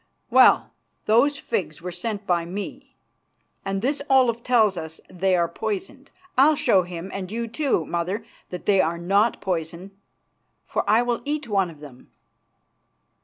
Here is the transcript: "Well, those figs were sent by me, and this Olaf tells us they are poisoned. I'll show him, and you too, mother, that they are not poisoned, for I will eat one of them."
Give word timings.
"Well, 0.31 0.73
those 1.05 1.37
figs 1.37 1.79
were 1.79 1.91
sent 1.91 2.25
by 2.25 2.43
me, 2.43 2.95
and 3.63 3.83
this 3.83 4.01
Olaf 4.09 4.41
tells 4.41 4.75
us 4.75 4.99
they 5.11 5.35
are 5.35 5.47
poisoned. 5.47 6.09
I'll 6.39 6.55
show 6.55 6.81
him, 6.81 7.11
and 7.13 7.31
you 7.31 7.47
too, 7.47 7.85
mother, 7.85 8.25
that 8.49 8.65
they 8.65 8.81
are 8.81 8.97
not 8.97 9.41
poisoned, 9.41 9.91
for 10.65 10.83
I 10.89 11.03
will 11.03 11.21
eat 11.23 11.47
one 11.47 11.69
of 11.69 11.81
them." 11.81 12.09